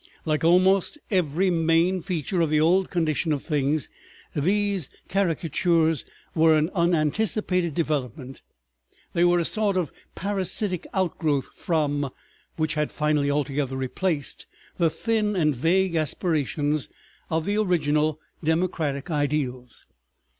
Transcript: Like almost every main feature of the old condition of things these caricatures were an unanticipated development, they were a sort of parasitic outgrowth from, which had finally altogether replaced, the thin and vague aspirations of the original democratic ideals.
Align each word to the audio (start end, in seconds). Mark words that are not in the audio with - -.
Like 0.25 0.43
almost 0.43 0.97
every 1.11 1.51
main 1.51 2.01
feature 2.01 2.41
of 2.41 2.49
the 2.49 2.59
old 2.59 2.89
condition 2.89 3.31
of 3.31 3.43
things 3.43 3.87
these 4.33 4.89
caricatures 5.07 6.05
were 6.33 6.57
an 6.57 6.71
unanticipated 6.73 7.75
development, 7.75 8.41
they 9.13 9.23
were 9.23 9.37
a 9.37 9.45
sort 9.45 9.77
of 9.77 9.91
parasitic 10.15 10.87
outgrowth 10.95 11.49
from, 11.53 12.09
which 12.55 12.73
had 12.73 12.91
finally 12.91 13.29
altogether 13.29 13.77
replaced, 13.77 14.47
the 14.77 14.89
thin 14.89 15.35
and 15.35 15.55
vague 15.55 15.95
aspirations 15.95 16.89
of 17.29 17.45
the 17.45 17.57
original 17.57 18.19
democratic 18.43 19.11
ideals. 19.11 19.85